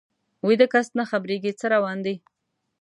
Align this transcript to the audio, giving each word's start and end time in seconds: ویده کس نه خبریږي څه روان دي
ویده 0.47 0.67
کس 0.73 0.87
نه 0.97 1.03
خبریږي 1.11 1.51
څه 1.59 1.65
روان 1.75 1.97
دي 2.05 2.15